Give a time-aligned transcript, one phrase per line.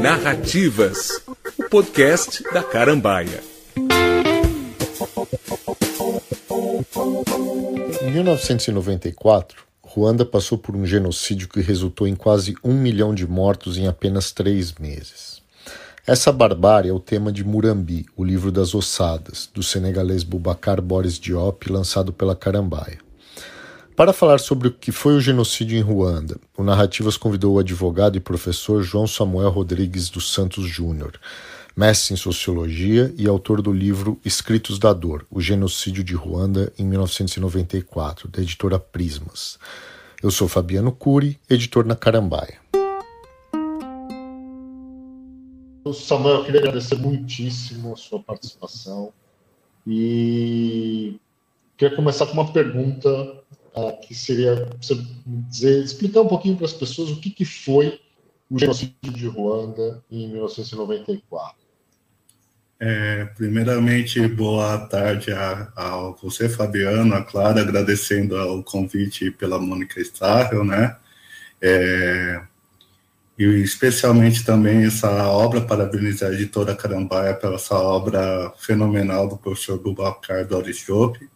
[0.00, 1.22] Narrativas,
[1.58, 3.42] o podcast da Carambaia.
[8.02, 13.78] Em 1994, Ruanda passou por um genocídio que resultou em quase um milhão de mortos
[13.78, 15.40] em apenas três meses.
[16.04, 21.18] Essa barbárie é o tema de Murambi, o livro das ossadas, do senegalês Boubacar Boris
[21.18, 22.98] Diop, lançado pela Carambaia.
[23.94, 28.16] Para falar sobre o que foi o genocídio em Ruanda, o Narrativas convidou o advogado
[28.16, 31.20] e professor João Samuel Rodrigues dos Santos Júnior,
[31.76, 36.86] mestre em sociologia e autor do livro Escritos da Dor: O Genocídio de Ruanda em
[36.86, 39.58] 1994, da editora Prismas.
[40.22, 42.62] Eu sou Fabiano Cury, editor na Carambaia.
[45.92, 49.12] Samuel, eu queria agradecer muitíssimo a sua participação
[49.86, 51.16] e
[51.76, 53.42] queria começar com uma pergunta
[54.02, 54.68] que seria
[55.48, 58.00] dizer, explicar um pouquinho para as pessoas o que, que foi
[58.50, 61.62] o genocídio de Ruanda em 1994.
[62.84, 70.00] É, primeiramente, boa tarde a, a, você, Fabiano, a Clara, agradecendo o convite pela Mônica
[70.00, 70.96] Starrel, né?
[71.60, 72.42] É,
[73.38, 79.78] e especialmente também essa obra, parabenizar a editora Carambaia pela essa obra fenomenal do professor
[79.78, 81.30] Bubacar Doris Jope.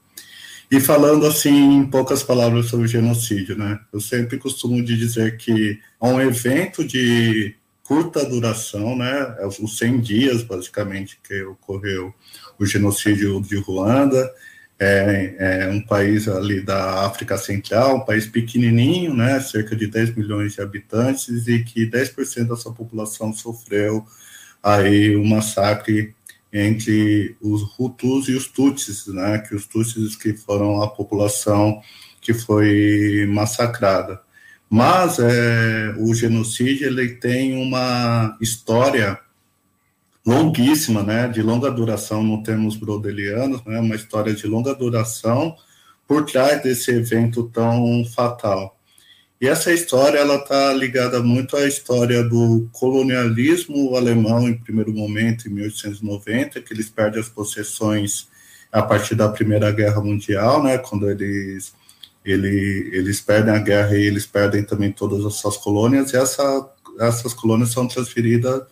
[0.71, 3.79] E falando assim, em poucas palavras sobre genocídio, né?
[3.93, 9.37] Eu sempre costumo dizer que é um evento de curta duração, né?
[9.39, 12.13] É os 100 dias, basicamente, que ocorreu
[12.59, 14.29] o genocídio de Ruanda.
[14.79, 19.39] É, é, um país ali da África Central, um país pequenininho, né?
[19.41, 24.05] Cerca de 10 milhões de habitantes e que 10% da sua população sofreu
[24.61, 26.16] aí um massacre
[26.53, 29.39] entre os Hutus e os Tutsis, né?
[29.39, 31.81] Que os Tutsis que foram a população
[32.21, 34.21] que foi massacrada.
[34.69, 39.19] Mas é, o genocídio ele tem uma história
[40.27, 45.55] longuíssima, né, de longa duração, no termos brodelianos, né, uma história de longa duração
[46.07, 48.76] por trás desse evento tão fatal.
[49.41, 55.47] E essa história ela está ligada muito à história do colonialismo alemão em primeiro momento,
[55.47, 58.29] em 1890, que eles perdem as possessões
[58.73, 61.75] a partir da Primeira Guerra Mundial, né, quando eles
[62.25, 66.69] ele, eles perdem a guerra e eles perdem também todas as suas colônias, e essa,
[66.99, 68.63] essas colônias são transferidas,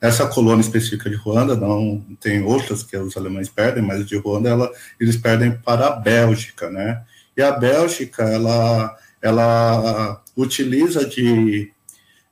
[0.00, 4.48] essa colônia específica de Ruanda, não tem outras que os alemães perdem, mas de Ruanda
[4.48, 7.02] ela, eles perdem para a Bélgica, né?
[7.36, 11.72] E a Bélgica, ela, ela utiliza de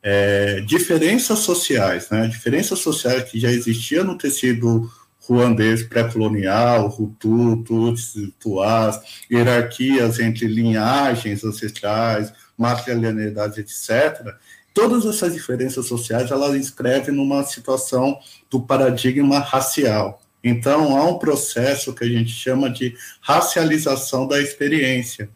[0.03, 2.27] é, diferenças sociais, né?
[2.29, 4.91] Diferenças sociais que já existiam no tecido
[5.29, 8.99] ruandês pré-colonial, Hutu, Tutsi, Tuás,
[9.31, 14.35] hierarquias entre linhagens ancestrais, matrilineidade, etc.,
[14.73, 18.19] todas essas diferenças sociais elas escrevem numa situação
[18.51, 20.23] do paradigma racial.
[20.43, 25.29] Então, há um processo que a gente chama de racialização da experiência.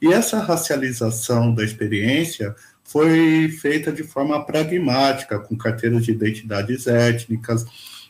[0.00, 2.54] E essa racialização da experiência
[2.84, 7.66] foi feita de forma pragmática, com carteiras de identidades étnicas,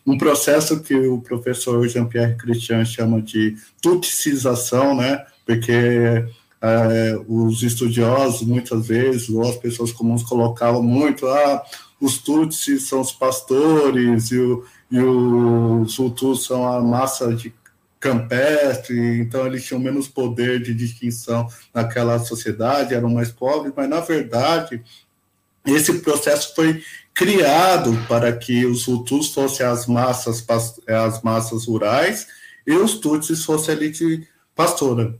[0.07, 5.25] um processo que o professor Jean-Pierre Christian chama de tuticização, né?
[5.45, 6.25] Porque
[6.61, 11.63] é, os estudiosos, muitas vezes, ou as pessoas comuns colocavam muito, ah,
[12.01, 17.51] os tutsis são os pastores e, o, e os hutus são a massa de
[18.01, 24.01] campestre, então eles tinham menos poder de distinção naquela sociedade, eram mais pobres, mas na
[24.01, 24.83] verdade
[25.67, 26.83] esse processo foi
[27.13, 30.45] criado para que os Hutus fossem as massas,
[30.87, 32.27] as massas rurais
[32.67, 35.19] e os Tutsis fossem a elite pastora.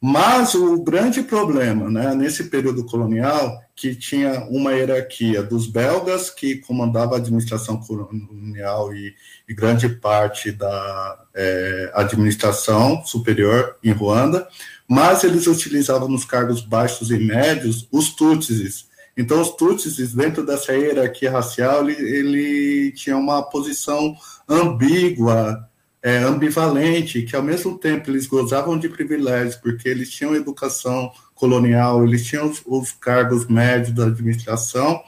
[0.00, 6.56] Mas o grande problema, né, nesse período colonial, que tinha uma hierarquia dos belgas, que
[6.56, 9.14] comandava a administração colonial e,
[9.48, 14.46] e grande parte da é, administração superior em Ruanda,
[14.86, 18.88] mas eles utilizavam nos cargos baixos e médios os Tutsis,
[19.18, 24.14] então, os Tutsis, dentro dessa hierarquia racial, ele, ele tinha uma posição
[24.48, 25.67] ambígua,
[26.02, 32.04] é, ambivalente, que ao mesmo tempo eles gozavam de privilégios, porque eles tinham educação colonial,
[32.04, 35.02] eles tinham os, os cargos médios da administração,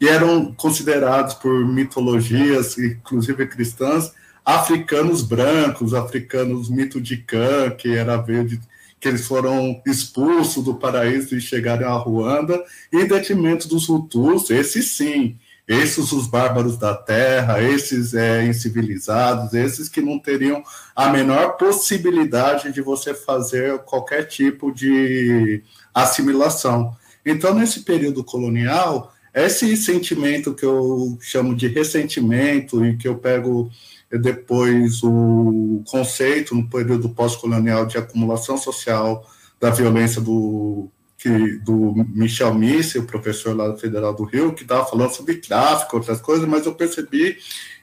[0.00, 4.12] e eram considerados por mitologias, inclusive cristãs,
[4.44, 8.60] africanos brancos, africanos mito de Cã, que era verde
[9.00, 12.62] que eles foram expulsos do paraíso e chegaram a Ruanda,
[12.92, 15.36] em detrimento dos Hutus, esses sim,
[15.68, 20.62] esses os bárbaros da terra, esses é, incivilizados, esses que não teriam
[20.96, 25.62] a menor possibilidade de você fazer qualquer tipo de
[25.92, 26.96] assimilação.
[27.24, 33.70] Então, nesse período colonial, esse sentimento que eu chamo de ressentimento e que eu pego
[34.10, 39.28] depois o conceito no período pós-colonial de acumulação social
[39.60, 40.88] da violência do
[41.18, 45.34] que, do Michel Misse, o professor lá da Federal do Rio, que estava falando sobre
[45.34, 47.36] tráfico, outras coisas, mas eu percebi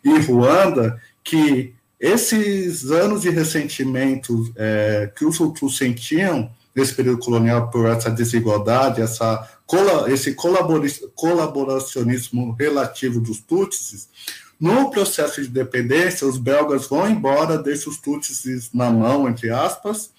[0.03, 7.69] em Ruanda que esses anos de ressentimento é, que os Hutus sentiam nesse período colonial
[7.69, 9.49] por essa desigualdade, essa,
[10.07, 14.07] esse colaboracionismo relativo dos Tutsis,
[14.59, 20.11] no processo de independência, os belgas vão embora, deixam os Tutsis na mão, entre aspas,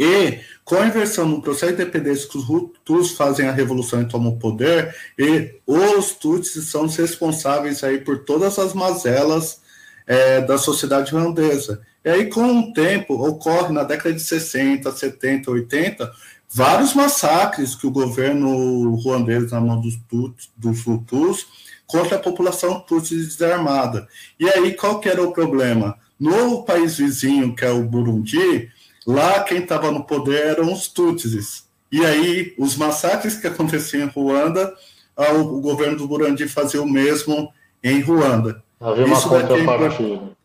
[0.00, 4.08] e com a inversão no processo de independência que os Hutus fazem a revolução e
[4.08, 9.60] tomam o poder, e os Tutsis são os responsáveis aí por todas as mazelas
[10.06, 11.82] é, da sociedade ruandesa.
[12.02, 16.10] E aí, com o tempo, ocorre na década de 60, 70, 80,
[16.48, 21.46] vários massacres que o governo ruandês, na mão dos, Tuts, dos Hutus,
[21.86, 24.08] contra a população Tutsi desarmada.
[24.38, 25.98] E aí, qual que era o problema?
[26.18, 28.70] No país vizinho, que é o Burundi,
[29.10, 31.64] Lá quem estava no poder eram os Tutsis.
[31.90, 34.72] E aí, os massacres que aconteciam em Ruanda,
[35.16, 37.52] o governo do Burundi fazia o mesmo
[37.82, 38.62] em Ruanda.
[38.80, 40.40] Havia uma Isso contrapartida.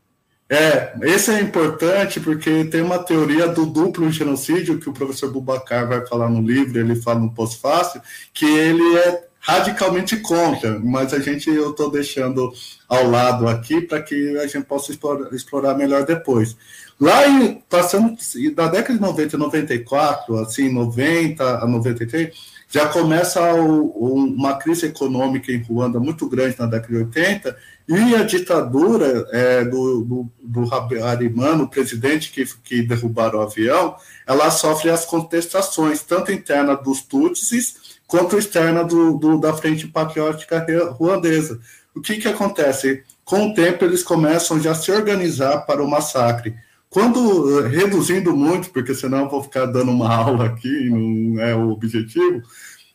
[0.48, 5.88] É, esse é importante porque tem uma teoria do duplo genocídio que o professor Bubacar
[5.88, 8.00] vai falar no livro, ele fala no pós-fácil,
[8.32, 12.52] que ele é radicalmente contra, mas a gente eu estou deixando
[12.88, 16.56] ao lado aqui para que a gente possa explorar, explorar melhor depois.
[17.00, 18.16] Lá em, passando
[18.54, 22.34] da década de 90 e 94, assim, 90 a 93,
[22.70, 27.58] já começa uma crise econômica em Ruanda muito grande na década de 80,
[27.88, 33.96] e a ditadura é, do, do, do o presidente que, que derrubaram o avião,
[34.26, 40.66] ela sofre as contestações, tanto interna dos Tutsis, quanto externa do, do, da Frente Patriótica
[40.92, 41.60] Ruandesa.
[41.94, 43.04] O que, que acontece?
[43.24, 46.56] Com o tempo, eles começam já a se organizar para o massacre.
[46.96, 51.72] Quando, reduzindo muito, porque senão eu vou ficar dando uma aula aqui, não é o
[51.72, 52.42] objetivo,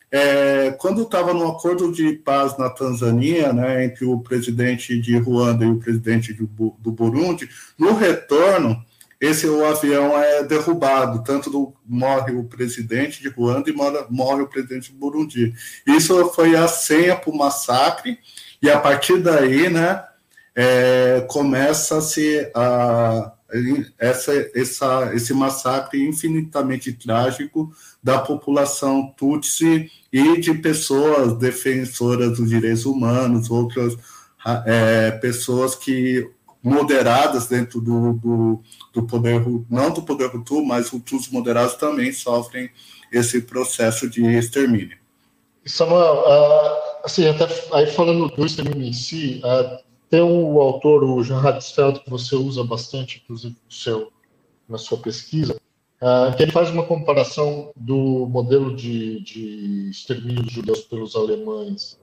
[0.09, 5.63] é, quando estava no acordo de paz na Tanzânia, né, entre o presidente de Ruanda
[5.65, 6.47] e o presidente do,
[6.79, 8.83] do Burundi, no retorno,
[9.19, 14.41] esse o avião é derrubado, tanto do, morre o presidente de Ruanda e morre, morre
[14.41, 15.53] o presidente do Burundi.
[15.85, 18.17] Isso foi a senha para o massacre,
[18.63, 20.03] e a partir daí, né,
[20.55, 23.33] é, começa-se a
[23.99, 27.71] essa, essa, esse massacre infinitamente trágico
[28.01, 33.97] da população Tutsi e de pessoas defensoras dos direitos humanos, outras
[34.65, 36.29] é, pessoas que
[36.63, 38.63] moderadas dentro do, do,
[38.93, 42.69] do, poder, não do poder Hutu, mas Hutus moderados também sofrem
[43.11, 44.97] esse processo de extermínio.
[45.65, 51.23] Samuel, uh, assim, até aí falando do extermínio em si, uh, tem um autor, o
[51.23, 54.11] Jean Hatzfeld, que você usa bastante, inclusive, no seu,
[54.67, 55.55] na sua pesquisa,
[56.01, 61.97] uh, que ele faz uma comparação do modelo de, de extermínio dos judeus pelos alemães,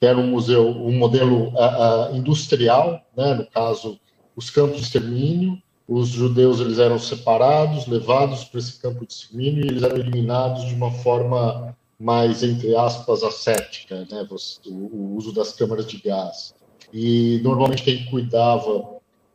[0.00, 3.96] que era um museu, um modelo uh, uh, industrial, né, no caso,
[4.34, 9.64] os campos de extermínio, os judeus eles eram separados, levados para esse campo de extermínio
[9.64, 14.26] e eles eram eliminados de uma forma mais, entre aspas, ascética, né,
[14.66, 16.55] o uso das câmaras de gás.
[16.98, 18.88] E normalmente quem cuidava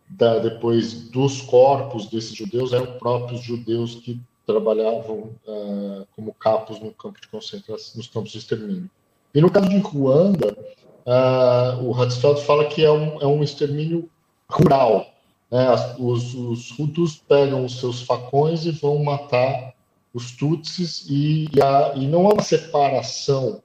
[0.10, 6.92] da, depois dos corpos desses judeus eram próprios judeus que trabalhavam uh, como capos no
[6.92, 8.90] campo de concentração, nos campos de extermínio.
[9.36, 10.58] E no caso de Ruanda,
[11.06, 14.10] uh, o Hatzfeld fala que é um, é um extermínio
[14.50, 15.14] rural.
[15.52, 15.68] Né?
[16.00, 19.76] Os, os Hutus pegam os seus facões e vão matar
[20.16, 23.62] os Tutsis, e, e, a, e não há uma separação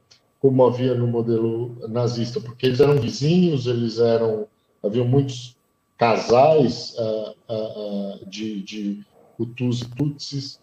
[0.47, 4.47] como havia no modelo nazista, porque eles eram vizinhos, eles eram
[4.81, 5.57] havia muitos
[5.99, 9.05] casais uh, uh, uh, de, de
[9.37, 10.61] Hutus e Tutsis,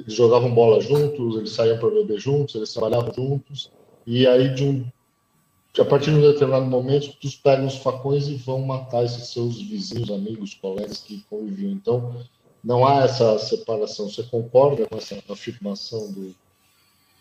[0.00, 3.70] eles jogavam bola juntos, eles saíam para beber juntos, eles trabalhavam juntos,
[4.06, 4.86] e aí de um
[5.78, 9.60] a partir de um determinado momento, os pegam os facões e vão matar esses seus
[9.60, 11.70] vizinhos, amigos, colegas que conviviam.
[11.72, 12.16] Então,
[12.64, 14.08] não há essa separação.
[14.08, 16.34] Você concorda com essa afirmação do,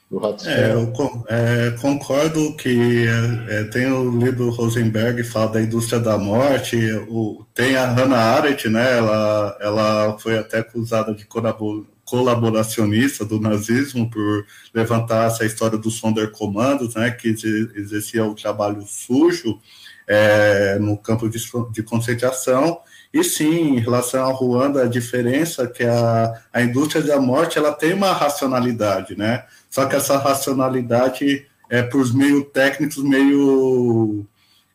[0.10, 0.94] do É, eu
[1.28, 3.06] é, concordo que
[3.50, 6.78] é, tenho lido Rosenberg fala da indústria da morte,
[7.10, 11.28] o, tem a Hannah Arendt, né, ela, ela foi até acusada de
[12.06, 17.30] colaboracionista do nazismo por levantar essa história dos Sonderkommandos, né, que
[17.76, 19.60] exercia o trabalho sujo
[20.08, 21.40] é, no campo de,
[21.72, 22.80] de concentração,
[23.16, 27.58] E sim, em relação ao Ruanda, a diferença é que a, a indústria da morte
[27.58, 29.46] ela tem uma racionalidade, né?
[29.70, 34.26] Só que essa racionalidade é por meio técnicos meio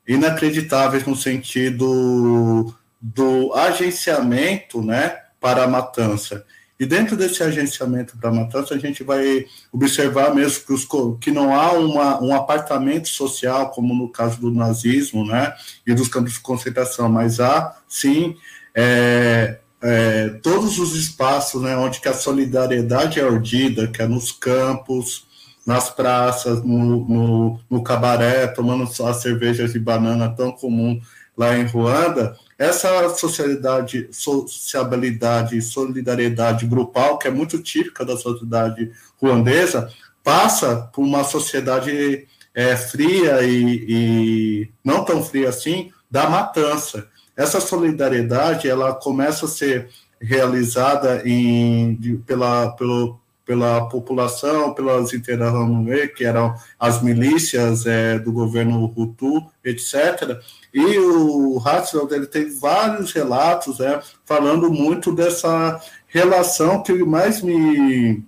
[0.09, 6.43] inacreditáveis no sentido do agenciamento, né, para a matança.
[6.81, 10.89] E dentro desse agenciamento para a matança, a gente vai observar mesmo que, os,
[11.21, 15.53] que não há uma, um apartamento social, como no caso do nazismo, né,
[15.87, 18.35] e dos campos de concentração, mas há, sim,
[18.75, 24.33] é, é, todos os espaços né, onde que a solidariedade é ordida, que é nos
[24.33, 25.27] campos,
[25.67, 30.99] nas praças, no, no, no cabaré, tomando as cervejas de banana tão comum
[31.37, 38.93] lá em Ruanda, essa socialidade, sociabilidade e solidariedade grupal, que é muito típica da sociedade
[39.19, 39.91] ruandesa,
[40.23, 47.09] passa por uma sociedade é, fria e, e, não tão fria assim, da matança.
[47.35, 49.89] Essa solidariedade ela começa a ser
[50.21, 53.19] realizada em, de, pela, pelo,
[53.51, 60.39] pela população, pelas Interahamwe, que eram as milícias é, do governo Hutu, etc.,
[60.73, 68.23] e o Hatzfeld ele tem vários relatos né, falando muito dessa relação que mais me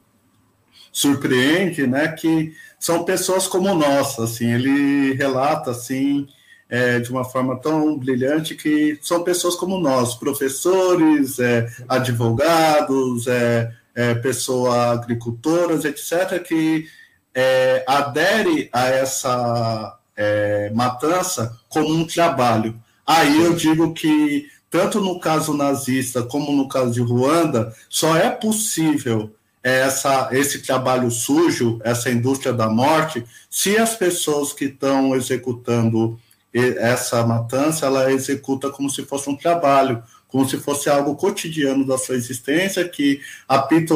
[0.91, 6.27] surpreende, né, que são pessoas como nós, assim, ele relata assim
[6.69, 13.73] é, de uma forma tão brilhante que são pessoas como nós, professores, é, advogados, é,
[13.95, 16.87] é, pessoas agricultoras, etc., que
[17.35, 22.81] é, adere a essa é, matança como um trabalho.
[23.07, 28.31] Aí eu digo que, tanto no caso nazista como no caso de Ruanda, só é
[28.31, 36.19] possível essa, esse trabalho sujo, essa indústria da morte, se as pessoas que estão executando
[36.53, 41.99] essa matança, ela executa como se fosse um trabalho, como se fosse algo cotidiano da
[41.99, 43.95] sua existência, que apito,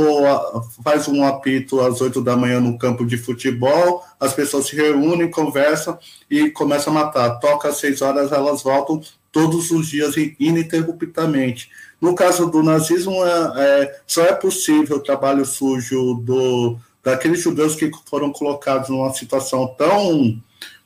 [0.84, 5.30] faz um apito às oito da manhã no campo de futebol, as pessoas se reúnem,
[5.30, 5.98] conversam
[6.30, 7.40] e começam a matar.
[7.40, 9.00] Toca às seis horas, elas voltam
[9.32, 11.70] todos os dias ininterruptamente.
[11.98, 17.74] No caso do nazismo, é, é, só é possível o trabalho sujo do, daqueles judeus
[17.74, 20.38] que foram colocados numa situação tão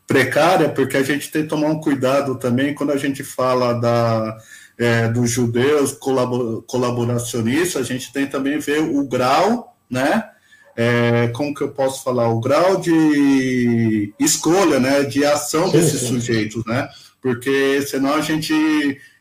[0.06, 4.38] precária, porque a gente tem que tomar um cuidado também quando a gente fala da
[4.80, 10.30] é, dos judeus colabor, colaboracionistas, a gente tem também ver o grau, né?
[10.74, 12.30] É, como que eu posso falar?
[12.30, 15.02] O grau de escolha, né?
[15.02, 16.06] De ação sim, desses sim.
[16.06, 16.88] sujeitos, né?
[17.20, 18.54] Porque senão a gente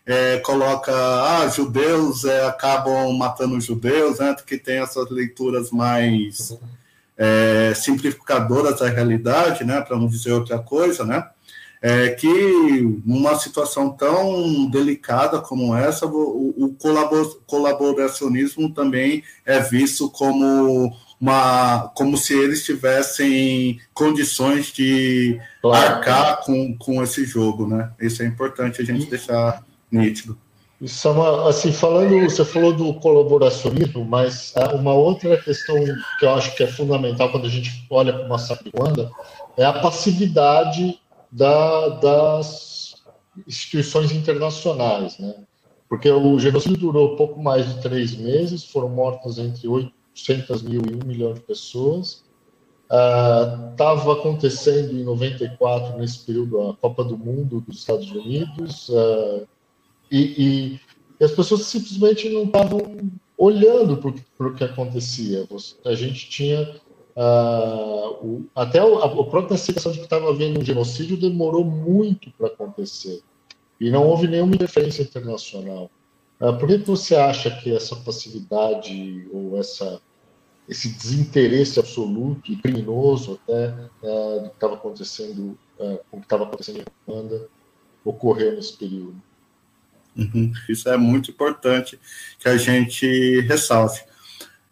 [0.05, 4.33] é, coloca, ah, judeus é, acabam matando judeus, né?
[4.47, 6.57] Que tem essas leituras mais
[7.17, 9.81] é, simplificadoras da realidade, né?
[9.81, 11.27] Para não dizer outra coisa, né?
[11.81, 16.75] É que numa situação tão delicada como essa, o, o
[17.45, 25.95] colaboracionismo também é visto como uma como se eles tivessem condições de claro.
[25.95, 27.91] arcar com, com esse jogo, né?
[27.99, 30.37] Isso é importante a gente e, deixar nítido.
[30.81, 35.75] Isso é uma, assim, falando, você falou do colaboracionismo, mas uma outra questão
[36.19, 39.11] que eu acho que é fundamental quando a gente olha para uma Sapiwanda
[39.57, 40.97] é a passividade
[41.31, 42.95] da, das
[43.47, 45.35] instituições internacionais, né?
[45.87, 50.95] Porque o genocídio durou pouco mais de três meses, foram mortas entre 800 mil e
[51.03, 52.23] 1 milhão de pessoas.
[53.71, 59.47] Estava uh, acontecendo em 94, nesse período, a Copa do Mundo dos Estados Unidos, uh,
[60.11, 60.79] e, e,
[61.19, 65.47] e, as pessoas simplesmente não estavam olhando para o que acontecia.
[65.85, 66.79] A gente tinha
[67.19, 71.65] Uh, o, até o, a, a própria citação de que estava havendo um genocídio demorou
[71.65, 73.21] muito para acontecer
[73.77, 75.91] e não houve nenhuma interferência internacional.
[76.39, 80.01] Uh, por que você acha que essa passividade ou essa,
[80.69, 83.67] esse desinteresse absoluto e criminoso até
[84.01, 85.59] uh, do que estava acontecendo,
[86.11, 87.49] o que estava acontecendo em Ruanda
[88.05, 89.21] ocorreu nesse período?
[90.15, 90.53] Uhum.
[90.69, 91.99] Isso é muito importante
[92.39, 94.07] que a gente ressalte.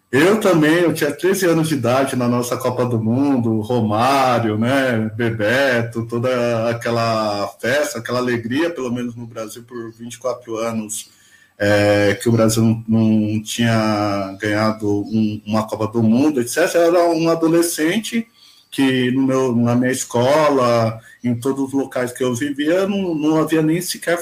[0.10, 5.12] Eu também, eu tinha 13 anos de idade na nossa Copa do Mundo, Romário, né,
[5.16, 11.10] Bebeto, toda aquela festa, aquela alegria, pelo menos no Brasil, por 24 anos,
[11.58, 16.58] é, que o Brasil não, tinha ganhado um, uma Copa do Mundo, etc.
[16.76, 18.26] Eu era um adolescente
[18.72, 23.38] que no meu, na minha escola, em todos os locais que eu vivia, não, não
[23.38, 24.18] havia nem sequer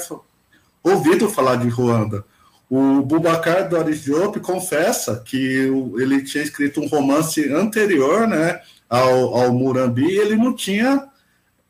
[0.82, 2.24] ouvido falar de Ruanda.
[2.68, 5.36] O Bubacar Doris Diop confessa que
[5.98, 11.08] ele tinha escrito um romance anterior né, ao, ao Murambi e ele não tinha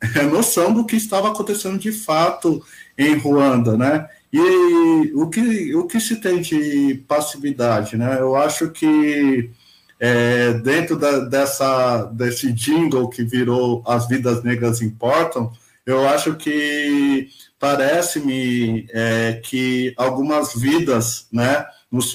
[0.00, 2.62] é, noção do que estava acontecendo de fato
[2.96, 4.08] em Ruanda, né?
[4.32, 8.18] E o que, o que se tem de passividade, né?
[8.18, 9.50] Eu acho que
[9.98, 15.52] é, dentro da, dessa, desse jingle que virou As Vidas Negras Importam,
[15.86, 17.28] eu acho que
[17.58, 21.64] parece-me é, que algumas vidas, né,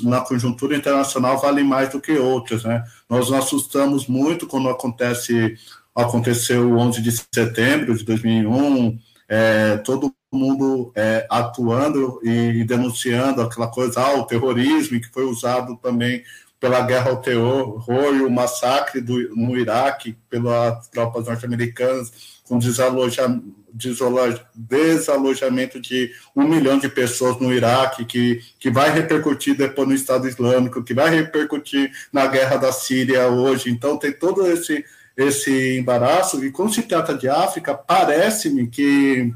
[0.03, 2.83] na conjuntura internacional valem mais do que outras, né?
[3.09, 5.57] Nós nos assustamos muito quando acontece
[5.95, 8.97] aconteceu o 11 de setembro de 2001,
[9.27, 15.75] é, todo mundo é, atuando e denunciando aquela coisa, ah, o terrorismo, que foi usado
[15.77, 16.23] também
[16.59, 17.83] pela guerra ao terror
[18.15, 23.39] e o massacre do, no Iraque pelas tropas norte-americanas, com desaloja,
[23.73, 29.95] desaloja, desalojamento de um milhão de pessoas no Iraque, que, que vai repercutir depois no
[29.95, 33.69] Estado Islâmico, que vai repercutir na guerra da Síria hoje.
[33.69, 34.83] Então, tem todo esse,
[35.15, 36.43] esse embaraço.
[36.43, 39.33] E quando se trata de África, parece-me que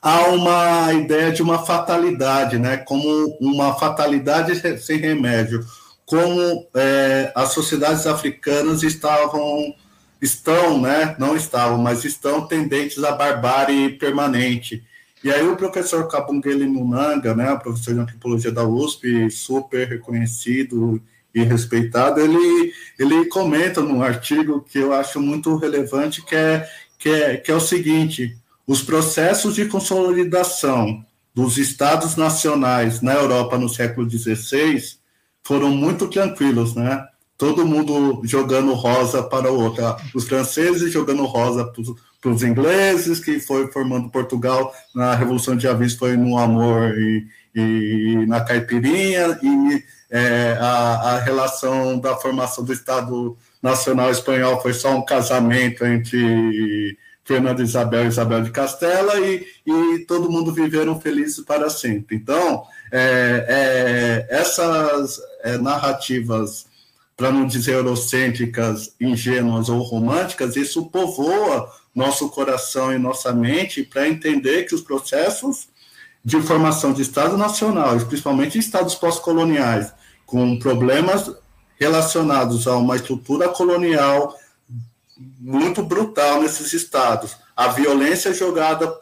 [0.00, 2.76] há uma ideia de uma fatalidade, né?
[2.76, 5.66] como uma fatalidade sem remédio
[6.06, 9.74] como é, as sociedades africanas estavam,
[10.20, 14.82] estão, né, não estavam, mas estão tendentes à barbárie permanente.
[15.22, 21.02] E aí o professor Kabungele Munanga, né, professor de antropologia da USP, super reconhecido
[21.34, 26.68] e respeitado, ele, ele comenta num artigo que eu acho muito relevante, que é,
[26.98, 31.04] que é, que é o seguinte, os processos de consolidação
[31.34, 34.82] dos estados nacionais na Europa no século XVI
[35.44, 37.06] foram muito tranquilos, né?
[37.38, 39.84] Todo mundo jogando rosa para o outro.
[40.14, 41.70] Os franceses jogando rosa
[42.20, 47.26] para os ingleses, que foi formando Portugal na Revolução de Avis, foi no amor e,
[47.54, 54.72] e na caipirinha, e é, a, a relação da formação do Estado Nacional Espanhol foi
[54.72, 61.00] só um casamento entre Fernando Isabel e Isabel de Castela, e, e todo mundo viveram
[61.00, 62.16] felizes para sempre.
[62.16, 62.62] Então,
[62.92, 66.66] é, é, essas é, narrativas,
[67.16, 74.06] para não dizer eurocêntricas, ingênuas ou românticas, isso povoa nosso coração e nossa mente para
[74.06, 75.68] entender que os processos
[76.22, 79.92] de formação de Estado nacional, principalmente Estados pós-coloniais,
[80.26, 81.32] com problemas
[81.78, 84.36] relacionados a uma estrutura colonial
[85.16, 88.92] muito brutal nesses estados, a violência jogada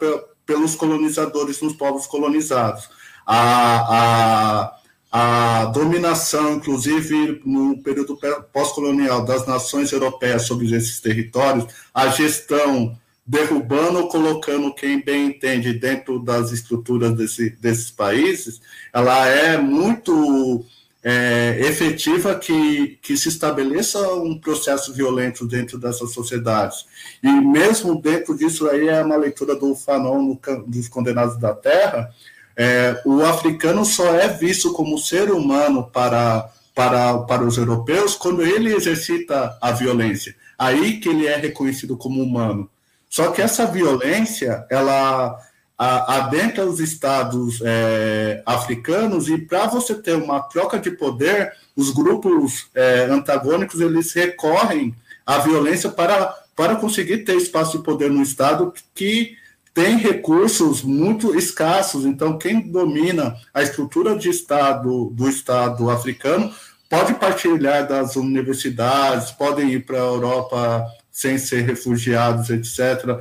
[0.45, 2.87] pelos colonizadores nos povos colonizados,
[3.25, 4.77] a, a,
[5.17, 8.19] a dominação, inclusive no período
[8.51, 15.71] pós-colonial, das nações europeias sobre esses territórios, a gestão derrubando ou colocando quem bem entende
[15.71, 18.59] dentro das estruturas desse, desses países,
[18.91, 20.65] ela é muito
[21.01, 26.85] é, efetiva que, que se estabeleça um processo violento dentro dessas sociedades.
[27.23, 32.13] E mesmo dentro disso aí é uma leitura do Fanon no, dos Condenados da Terra,
[32.57, 38.41] é, o africano só é visto como ser humano para, para, para os europeus quando
[38.41, 40.35] ele exercita a violência.
[40.57, 42.69] Aí que ele é reconhecido como humano.
[43.09, 45.37] Só que essa violência, ela
[45.77, 52.67] adentra os estados é, africanos e para você ter uma troca de poder, os grupos
[52.73, 58.73] é, antagônicos eles recorrem à violência para, para conseguir ter espaço de poder no estado
[58.93, 59.35] que
[59.75, 62.05] tem recursos muito escassos.
[62.05, 66.49] Então, quem domina a estrutura de Estado do Estado africano
[66.89, 73.19] pode partilhar das universidades, podem ir para a Europa sem ser refugiados, etc.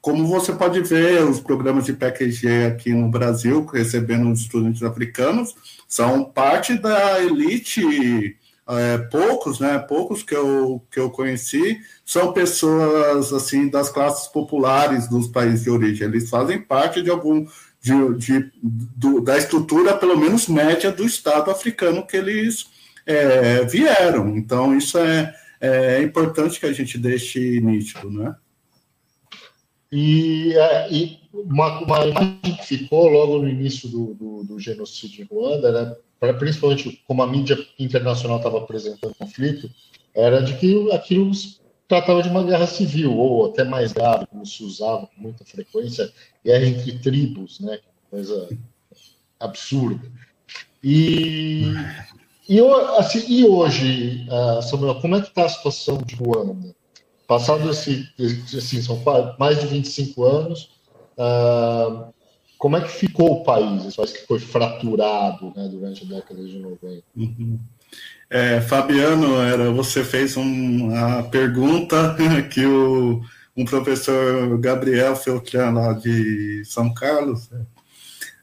[0.00, 5.56] Como você pode ver, os programas de PQG aqui no Brasil, recebendo estudantes africanos,
[5.88, 8.36] são parte da elite
[8.68, 15.08] é, poucos, né, poucos que eu, que eu conheci, são pessoas assim das classes populares
[15.08, 16.06] dos países de origem.
[16.06, 17.46] Eles fazem parte de algum
[17.80, 22.66] de, de do, da estrutura, pelo menos média, do Estado africano que eles
[23.06, 24.36] é, vieram.
[24.36, 28.34] Então, isso é, é importante que a gente deixe nítido, né?
[29.92, 35.22] E, é, e uma, uma imagem que ficou logo no início do, do, do genocídio
[35.22, 39.70] em Ruanda, né, principalmente como a mídia internacional estava apresentando o conflito,
[40.14, 41.30] era de que aquilo
[41.86, 46.12] tratava de uma guerra civil, ou até mais grave, como se usava com muita frequência,
[46.44, 47.78] guerra entre tribos, né?
[48.10, 48.48] Coisa
[49.38, 50.10] absurda.
[50.82, 51.64] E,
[52.48, 52.60] e,
[52.98, 56.74] assim, e hoje, uh, Samuel, como é que está a situação de Ruanda?
[57.26, 58.08] Passado esse,
[58.56, 59.02] assim, são
[59.38, 60.70] mais de 25 anos,
[61.18, 62.12] uh,
[62.58, 63.94] como é que ficou o país?
[63.96, 67.02] Parece que foi fraturado né, durante a década de 90.
[67.16, 67.58] Uhum.
[68.30, 72.16] É, Fabiano, era, você fez uma pergunta
[72.50, 73.22] que o,
[73.56, 77.66] um professor Gabriel Feltran, lá de São Carlos, né,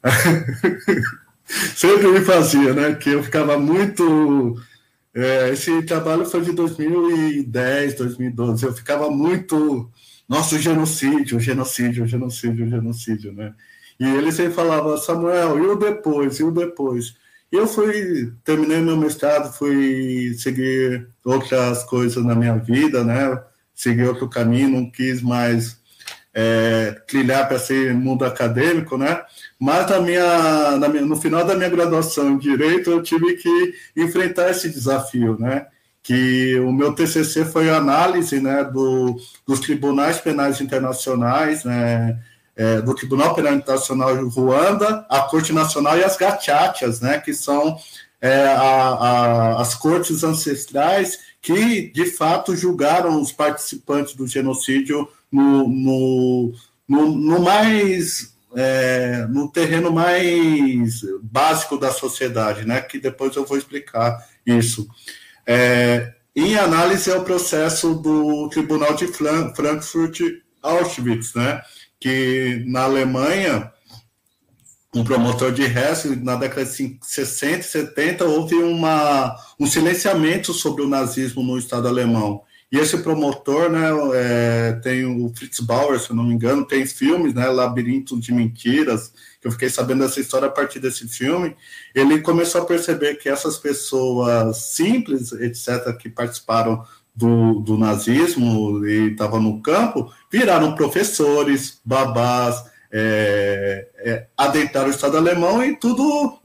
[1.74, 2.94] sempre me fazia, né?
[2.94, 4.56] Que eu ficava muito.
[5.14, 8.64] É, esse trabalho foi de 2010, 2012.
[8.66, 9.90] Eu ficava muito.
[10.28, 13.54] Nossa, genocídio, genocídio, genocídio, genocídio, né?
[14.00, 17.14] E ele sempre falava, Samuel, e o depois, e o depois?
[17.52, 23.40] Eu fui, terminei meu mestrado, fui seguir outras coisas na minha vida, né?
[23.74, 25.78] Seguir outro caminho, não quis mais
[26.34, 29.22] é, trilhar para ser mundo acadêmico, né?
[29.58, 33.74] Mas na minha, na minha, no final da minha graduação em Direito, eu tive que
[33.96, 35.66] enfrentar esse desafio, né?
[36.02, 39.16] Que o meu TCC foi análise né, do,
[39.46, 42.18] dos tribunais penais internacionais, né?
[42.56, 47.18] É, do Tribunal Penal Internacional de Ruanda, a Corte Nacional e as gachachas, né?
[47.18, 47.78] Que são
[48.20, 55.68] é, a, a, as cortes ancestrais que, de fato, julgaram os participantes do genocídio no,
[55.68, 56.52] no,
[56.88, 62.80] no, no mais é, no terreno mais básico da sociedade, né?
[62.80, 64.86] Que depois eu vou explicar isso.
[65.44, 70.20] É, em análise é o processo do Tribunal de Frankfurt
[70.62, 71.60] Auschwitz, né?
[71.98, 73.72] Que na Alemanha
[74.94, 80.82] um promotor de Hesse, na década de 60 e 70, houve uma, um silenciamento sobre
[80.82, 82.44] o nazismo no Estado alemão.
[82.72, 86.84] E esse promotor, né, é, tem o Fritz Bauer, se eu não me engano, tem
[86.84, 91.54] filmes, né, Labirinto de Mentiras, que eu fiquei sabendo dessa história a partir desse filme.
[91.94, 99.12] Ele começou a perceber que essas pessoas simples, etc., que participaram do, do nazismo e
[99.12, 102.56] estavam no campo, viraram professores, babás,
[102.96, 106.38] é, é, adentraram o Estado alemão e tudo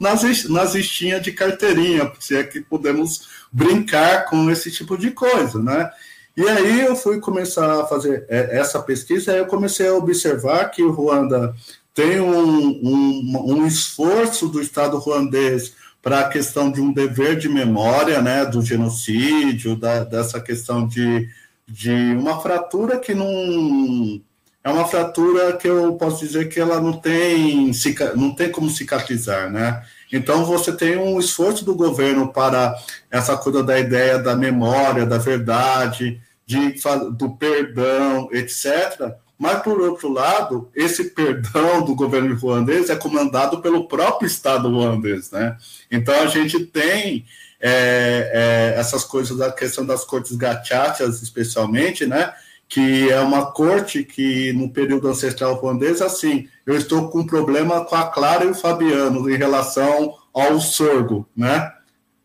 [0.49, 5.91] nazistinha de carteirinha, se é que podemos brincar com esse tipo de coisa, né?
[6.39, 10.71] E aí eu fui começar a fazer é, essa pesquisa, aí eu comecei a observar
[10.71, 11.54] que o Ruanda
[11.93, 17.49] tem um, um, um esforço do Estado ruandês para a questão de um dever de
[17.49, 21.28] memória, né, do genocídio, da, dessa questão de,
[21.67, 24.21] de uma fratura que não
[24.63, 27.69] é uma fratura que eu posso dizer que ela não tem
[28.15, 29.84] não tem como cicatrizar, né?
[30.12, 32.78] Então você tem um esforço do governo para
[33.12, 36.73] essa coisa da ideia da memória, da verdade, de,
[37.12, 39.13] do perdão, etc.
[39.38, 45.29] Mas, por outro lado, esse perdão do governo ruandês é comandado pelo próprio Estado ruandês.
[45.29, 45.55] Né?
[45.91, 47.23] Então, a gente tem
[47.62, 52.33] é, é, essas coisas da questão das cortes gachachas, especialmente, né?
[52.67, 57.85] que é uma corte que, no período ancestral ruandês, assim, eu estou com um problema
[57.85, 61.71] com a Clara e o Fabiano em relação ao sorgo, né?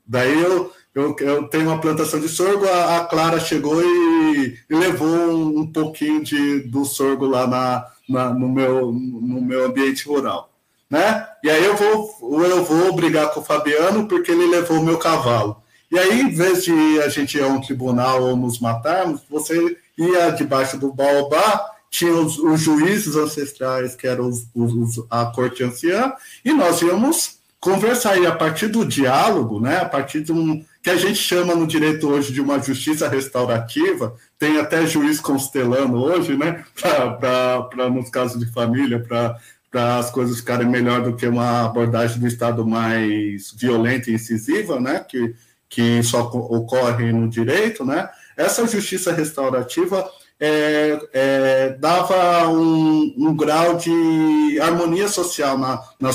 [0.07, 4.75] Daí eu, eu, eu tenho uma plantação de sorgo, a, a Clara chegou e, e
[4.75, 10.07] levou um, um, pouquinho de, do sorgo lá na, na, no, meu, no meu ambiente
[10.07, 10.51] rural.
[10.89, 11.27] Né?
[11.43, 14.99] E aí eu vou, eu vou brigar com o Fabiano porque ele levou o meu
[14.99, 15.57] cavalo.
[15.91, 19.77] E aí, em vez de a gente ir a um tribunal ou nos matarmos, você
[19.99, 25.63] ia debaixo do baobá, tinha os, os juízes ancestrais, que eram os, os, a corte
[25.63, 26.13] anciã,
[26.45, 28.19] e nós íamos conversar.
[28.19, 31.67] E a partir do diálogo, né, a partir de um, que a gente chama no
[31.67, 38.39] direito hoje de uma justiça restaurativa, tem até juiz constelando hoje, né, para nos casos
[38.39, 43.51] de família, para para as coisas ficarem melhor do que uma abordagem do Estado mais
[43.59, 45.35] violenta e incisiva, né, que,
[45.69, 53.77] que só ocorre no direito, né, essa justiça restaurativa é, é, dava um, um, grau
[53.77, 56.11] de harmonia social na, na,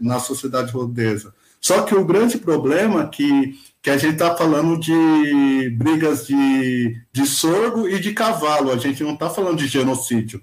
[0.00, 1.32] na sociedade rodesa.
[1.60, 3.54] Só que o grande problema é que
[3.84, 9.04] que a gente está falando de brigas de, de sorgo e de cavalo, a gente
[9.04, 10.40] não está falando de genocídio.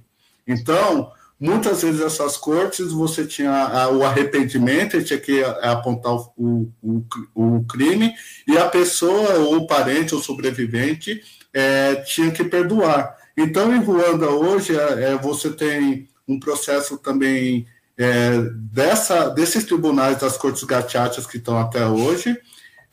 [0.48, 7.66] Então, muitas vezes essas cortes você tinha o arrependimento, tinha que apontar o, o, o
[7.68, 8.14] crime,
[8.48, 11.20] e a pessoa, ou o parente, ou sobrevivente,
[11.52, 13.18] é, tinha que perdoar.
[13.36, 17.66] Então, em Ruanda, hoje, é, é você tem um processo também
[17.98, 18.40] é,
[18.72, 22.38] dessa, desses tribunais das cortes gachachas que estão até hoje,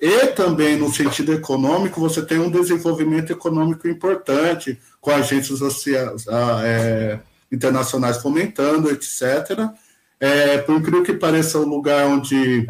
[0.01, 5.61] e também, no sentido econômico, você tem um desenvolvimento econômico importante, com agências
[6.63, 7.19] é,
[7.51, 9.71] internacionais fomentando, etc.
[10.21, 12.67] É, por incrível que pareça, o lugar onde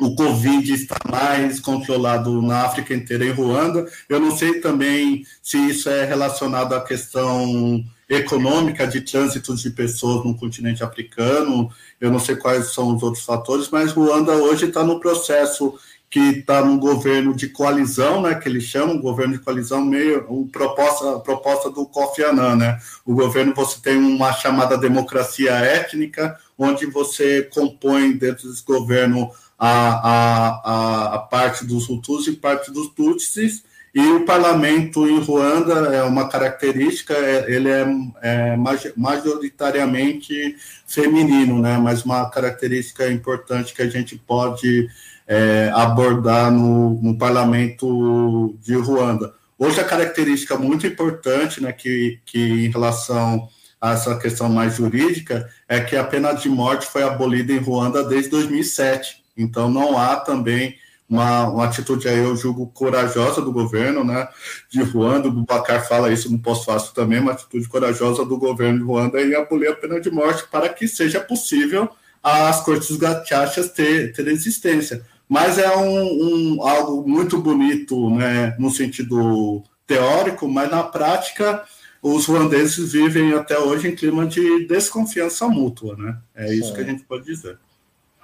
[0.00, 3.86] o Covid está mais controlado na África inteira, em Ruanda.
[4.08, 10.24] Eu não sei também se isso é relacionado à questão econômica de trânsito de pessoas
[10.24, 11.70] no continente africano.
[12.00, 15.74] Eu não sei quais são os outros fatores, mas Ruanda hoje está no processo
[16.16, 20.48] que está num governo de coalizão, né, que eles chamam, governo de coalizão meio, um
[20.48, 26.86] proposta, proposta do Kofi Annan, né, o governo você tem uma chamada democracia étnica, onde
[26.86, 32.88] você compõe dentro desse governo a, a, a, a parte dos Hutus e parte dos
[32.94, 33.62] Tutsis,
[33.96, 37.86] e o parlamento em Ruanda é uma característica, é, ele é,
[38.20, 38.56] é
[38.94, 40.54] majoritariamente
[40.86, 41.78] feminino, né?
[41.78, 44.86] mas uma característica importante que a gente pode
[45.26, 49.32] é, abordar no, no parlamento de Ruanda.
[49.58, 53.48] Outra característica muito importante, né, que, que em relação
[53.80, 58.04] a essa questão mais jurídica, é que a pena de morte foi abolida em Ruanda
[58.04, 59.24] desde 2007.
[59.34, 60.76] Então, não há também
[61.08, 64.28] uma, uma atitude aí, eu julgo, corajosa do governo, né,
[64.68, 68.84] de Ruanda, o Bubacar fala isso no pós-fácil também, uma atitude corajosa do governo de
[68.84, 71.88] Ruanda em abolir a pena de morte para que seja possível
[72.22, 75.04] as cortes gachachas ter, ter existência.
[75.28, 81.64] Mas é um, um, algo muito bonito, né, no sentido teórico, mas na prática
[82.02, 86.16] os ruandeses vivem até hoje em clima de desconfiança mútua, né?
[86.34, 87.58] É isso que a gente pode dizer.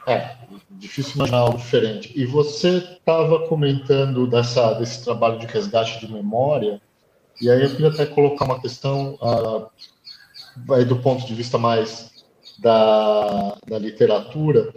[0.07, 0.37] É,
[0.71, 2.13] difícil imaginar algo diferente.
[2.15, 6.81] E você estava comentando dessa, desse trabalho de resgate de memória,
[7.41, 9.19] e aí eu queria até colocar uma questão
[10.71, 12.11] aí do ponto de vista mais
[12.59, 14.73] da, da literatura,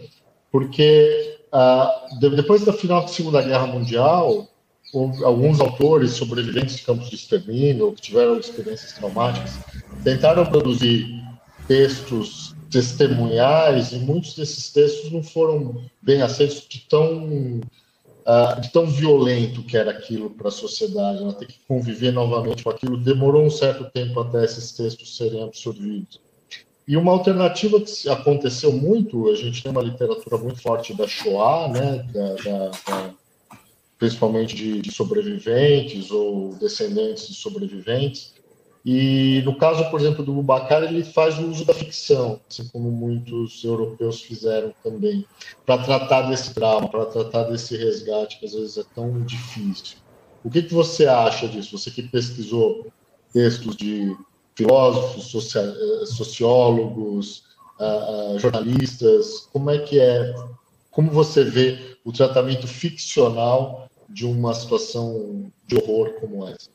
[0.52, 4.48] porque uh, depois da final da Segunda Guerra Mundial,
[5.24, 9.60] alguns autores sobreviventes de campos de extermínio, que tiveram experiências traumáticas,
[10.04, 11.22] tentaram produzir
[11.68, 17.62] textos testemunhais e muitos desses textos não foram bem aceitos de tão
[18.26, 22.64] uh, de tão violento que era aquilo para a sociedade, ela ter que conviver novamente
[22.64, 26.20] com aquilo demorou um certo tempo até esses textos serem absorvidos.
[26.88, 31.68] E uma alternativa que aconteceu muito, a gente tem uma literatura muito forte da Shoah,
[31.70, 33.14] né, da, da, da,
[33.98, 38.35] principalmente de, de sobreviventes ou descendentes de sobreviventes,
[38.86, 42.92] e no caso, por exemplo, do Bubacar, ele faz o uso da ficção, assim como
[42.92, 45.26] muitos europeus fizeram também,
[45.66, 49.98] para tratar desse drama, para tratar desse resgate que às vezes é tão difícil.
[50.44, 51.76] O que, que você acha disso?
[51.76, 52.86] Você que pesquisou
[53.34, 54.16] textos de
[54.54, 57.44] filósofos, eh, sociólogos,
[57.80, 60.32] uh, uh, jornalistas, como é que é,
[60.92, 66.75] como você vê o tratamento ficcional de uma situação de horror como essa?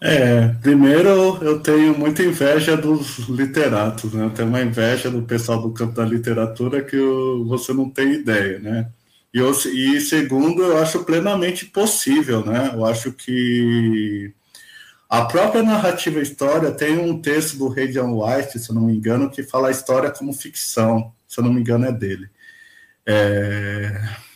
[0.00, 4.26] É, primeiro eu tenho muita inveja dos literatos, né?
[4.26, 8.14] Eu tenho uma inveja do pessoal do campo da literatura que eu, você não tem
[8.14, 8.88] ideia, né?
[9.34, 12.70] E, eu, e segundo, eu acho plenamente possível, né?
[12.74, 14.32] Eu acho que
[15.08, 18.96] a própria narrativa história tem um texto do Ray John White, se eu não me
[18.96, 22.28] engano, que fala a história como ficção, se eu não me engano é dele.
[23.06, 24.27] É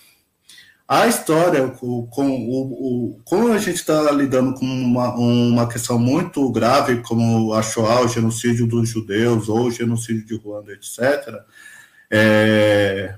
[0.93, 5.99] a história, com, com o, o, como a gente está lidando com uma, uma questão
[5.99, 11.35] muito grave, como a Shoah, o genocídio dos judeus, ou o genocídio de Ruanda, etc.,
[12.11, 13.15] é,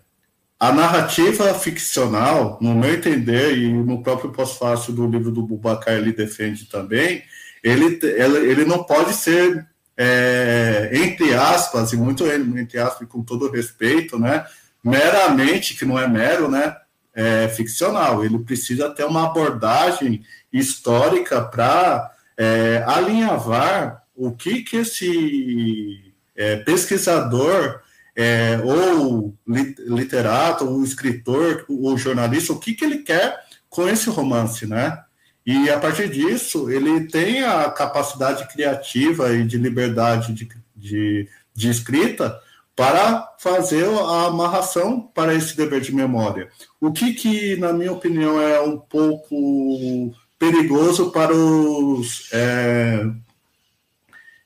[0.60, 6.12] a narrativa ficcional, no meu entender, e no próprio pós-fácil do livro do Bubacar ele
[6.12, 7.24] defende também,
[7.60, 14.16] ele, ele, não pode ser, é, entre aspas, e muito entre aspas, com todo respeito,
[14.16, 14.46] né,
[14.84, 16.76] meramente, que não é mero, né,
[17.14, 20.22] é, ficcional, ele precisa ter uma abordagem
[20.52, 27.80] histórica para é, alinhavar o que, que esse é, pesquisador
[28.16, 34.66] é, ou literato, ou escritor, ou jornalista, o que, que ele quer com esse romance,
[34.66, 35.02] né?
[35.46, 41.68] E a partir disso, ele tem a capacidade criativa e de liberdade de, de, de
[41.68, 42.40] escrita
[42.76, 46.48] para fazer a amarração para esse dever de memória.
[46.80, 53.06] O que, que na minha opinião, é um pouco perigoso para os é,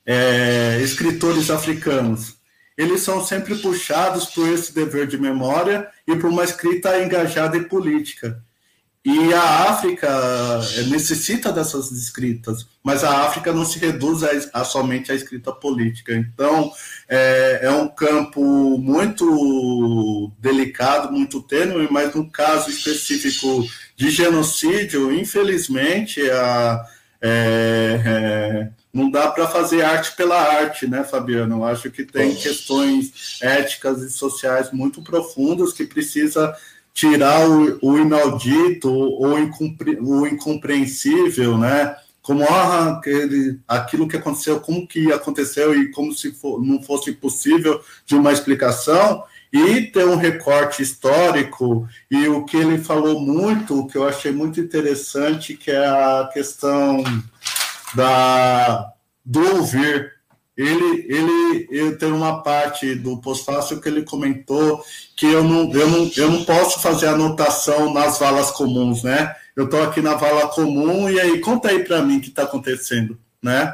[0.05, 2.37] é, escritores africanos.
[2.77, 7.65] Eles são sempre puxados por esse dever de memória e por uma escrita engajada e
[7.65, 8.41] política.
[9.05, 10.09] E a África
[10.75, 15.53] eh, necessita dessas escritas, mas a África não se reduz a, a somente à escrita
[15.53, 16.13] política.
[16.13, 16.69] Então,
[17.07, 18.41] é, é, um campo
[18.77, 26.85] muito delicado, muito tênue, mas no caso específico de genocídio, infelizmente, a,
[27.21, 31.57] é, é, não dá para fazer arte pela arte, né, Fabiano?
[31.57, 36.53] Eu acho que tem questões éticas e sociais muito profundas que precisa
[36.99, 39.37] tirar o, o inaudito ou
[40.01, 41.95] o incompreensível, né?
[42.21, 47.13] Como ah, aquele, aquilo que aconteceu, como que aconteceu e como se for, não fosse
[47.13, 53.79] possível de uma explicação, e ter um recorte histórico, e o que ele falou muito,
[53.79, 57.01] o que eu achei muito interessante, que é a questão
[57.95, 58.91] da,
[59.25, 60.18] do ouvir.
[60.59, 64.83] Ele, ele, ele tem uma parte do pós-fácil que ele comentou
[65.15, 69.33] que eu não, eu, não, eu não posso fazer anotação nas valas comuns, né?
[69.55, 72.43] Eu estou aqui na vala comum e aí conta aí para mim o que está
[72.43, 73.73] acontecendo, né?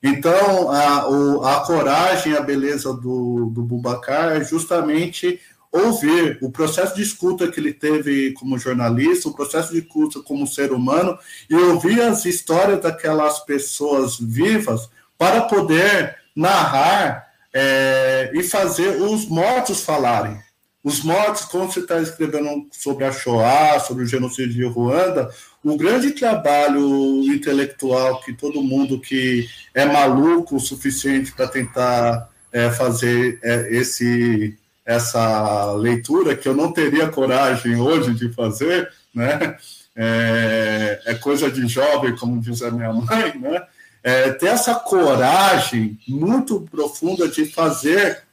[0.00, 5.40] Então, a, o, a coragem, a beleza do, do Bubacar é justamente
[5.72, 10.46] ouvir o processo de escuta que ele teve como jornalista, o processo de escuta como
[10.46, 11.18] ser humano,
[11.50, 14.88] e ouvir as histórias daquelas pessoas vivas
[15.22, 20.36] para poder narrar é, e fazer os mortos falarem.
[20.82, 25.30] Os mortos, como você está escrevendo sobre a Shoah, sobre o genocídio de Ruanda,
[25.62, 32.68] o grande trabalho intelectual que todo mundo que é maluco o suficiente para tentar é,
[32.72, 39.56] fazer é, esse, essa leitura, que eu não teria coragem hoje de fazer, né?
[39.94, 43.62] É, é coisa de jovem, como diz a minha mãe, né?
[44.02, 48.24] É, ter essa coragem muito profunda de fazer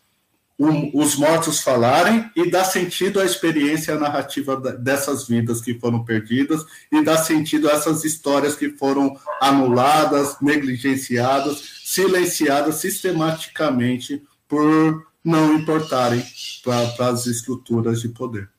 [0.93, 7.01] os mortos falarem e dar sentido à experiência narrativa dessas vidas que foram perdidas e
[7.01, 16.21] dar sentido a essas histórias que foram anuladas, negligenciadas, silenciadas sistematicamente por não importarem
[16.61, 18.49] para as estruturas de poder.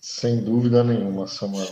[0.00, 1.68] Sem dúvida nenhuma, Samuel.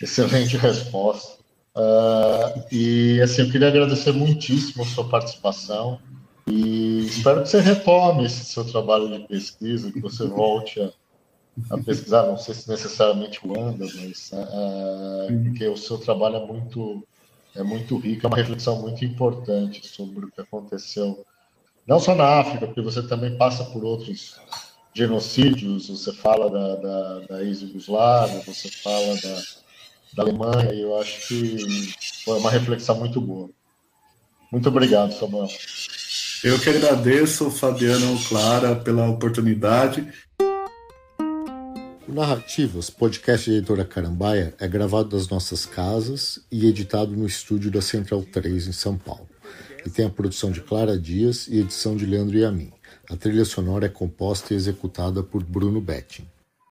[0.00, 1.36] Excelente resposta.
[1.76, 6.00] Uh, e assim, eu queria agradecer muitíssimo a sua participação
[6.46, 10.90] e espero que você retome esse seu trabalho de pesquisa, que você volte a,
[11.70, 16.46] a pesquisar, não sei se necessariamente o Anda, mas uh, porque o seu trabalho é
[16.46, 17.06] muito,
[17.54, 21.26] é muito rico, é uma reflexão muito importante sobre o que aconteceu,
[21.86, 24.40] não só na África, porque você também passa por outros
[24.94, 29.65] genocídios, você fala da, da, da ex-Yugoslávia, você fala da
[30.16, 31.92] da Alemanha, e eu acho que
[32.24, 33.50] foi uma reflexão muito boa.
[34.50, 35.48] Muito obrigado, Samuel.
[36.42, 40.10] Eu que agradeço, Fabiano Clara, pela oportunidade.
[42.08, 47.70] O Narrativas, podcast de editora Carambaia, é gravado das nossas casas e editado no estúdio
[47.70, 49.28] da Central 3 em São Paulo.
[49.84, 52.72] E tem a produção de Clara Dias e edição de Leandro Yamin.
[53.10, 56.26] A trilha sonora é composta e executada por Bruno Betting.